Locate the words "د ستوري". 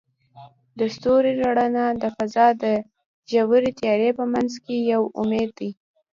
0.77-1.31